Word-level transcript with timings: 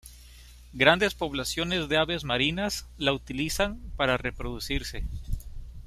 Grandes 0.73 1.13
poblaciones 1.13 1.87
de 1.87 1.97
aves 1.97 2.23
marinas 2.23 2.87
la 2.97 3.13
utilizan 3.13 3.79
para 3.97 4.17
reproducirse. 4.17 5.03